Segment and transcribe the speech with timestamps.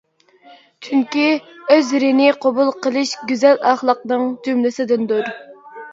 [0.85, 1.25] چۈنكى
[1.75, 5.35] ئۆزرىنى قوبۇل قىلىش گۈزەل ئەخلاقنىڭ جۈملىسىدىندۇر.